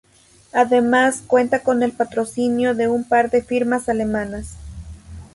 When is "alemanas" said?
3.87-4.55